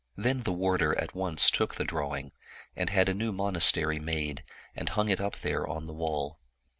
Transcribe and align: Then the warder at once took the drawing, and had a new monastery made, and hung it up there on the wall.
Then 0.15 0.41
the 0.41 0.51
warder 0.51 0.97
at 0.99 1.13
once 1.13 1.51
took 1.51 1.75
the 1.75 1.83
drawing, 1.85 2.31
and 2.75 2.89
had 2.89 3.07
a 3.07 3.13
new 3.13 3.31
monastery 3.31 3.99
made, 3.99 4.43
and 4.73 4.89
hung 4.89 5.09
it 5.09 5.21
up 5.21 5.35
there 5.41 5.67
on 5.67 5.85
the 5.85 5.93
wall. 5.93 6.39